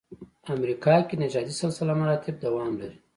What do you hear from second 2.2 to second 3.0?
دوام لري.